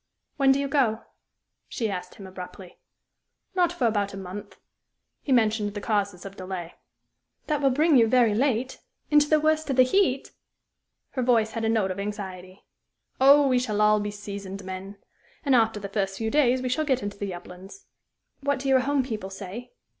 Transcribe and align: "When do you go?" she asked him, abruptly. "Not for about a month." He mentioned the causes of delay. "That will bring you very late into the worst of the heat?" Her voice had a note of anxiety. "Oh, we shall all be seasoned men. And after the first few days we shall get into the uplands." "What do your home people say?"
"When 0.37 0.51
do 0.51 0.59
you 0.59 0.67
go?" 0.67 1.03
she 1.69 1.87
asked 1.91 2.15
him, 2.15 2.25
abruptly. 2.25 2.79
"Not 3.53 3.71
for 3.71 3.85
about 3.85 4.15
a 4.15 4.17
month." 4.17 4.55
He 5.21 5.31
mentioned 5.31 5.75
the 5.75 5.79
causes 5.79 6.25
of 6.25 6.35
delay. 6.35 6.73
"That 7.45 7.61
will 7.61 7.69
bring 7.69 7.95
you 7.97 8.07
very 8.07 8.33
late 8.33 8.79
into 9.11 9.29
the 9.29 9.39
worst 9.39 9.69
of 9.69 9.75
the 9.75 9.83
heat?" 9.83 10.31
Her 11.11 11.21
voice 11.21 11.51
had 11.51 11.65
a 11.65 11.69
note 11.69 11.91
of 11.91 11.99
anxiety. 11.99 12.65
"Oh, 13.19 13.47
we 13.47 13.59
shall 13.59 13.79
all 13.79 13.99
be 13.99 14.09
seasoned 14.09 14.63
men. 14.65 14.97
And 15.45 15.53
after 15.53 15.79
the 15.79 15.87
first 15.87 16.17
few 16.17 16.31
days 16.31 16.63
we 16.63 16.69
shall 16.69 16.83
get 16.83 17.03
into 17.03 17.19
the 17.19 17.35
uplands." 17.35 17.85
"What 18.39 18.57
do 18.57 18.69
your 18.69 18.79
home 18.79 19.03
people 19.03 19.29
say?" 19.29 19.71